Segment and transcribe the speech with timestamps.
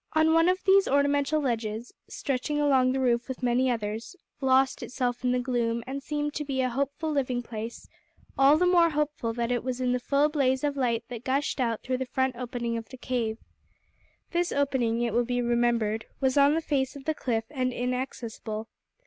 [0.15, 5.31] One of these ornamental ledges, stretching along the roof with many others, lost itself in
[5.31, 7.87] the gloom and seemed to be a hopeful living place
[8.35, 11.59] all the more hopeful that it was in the full blaze of light that gushed
[11.59, 13.37] in through the front opening of the cave.
[14.31, 18.69] This opening, it will be remembered, was on the face of the cliff and inaccessible.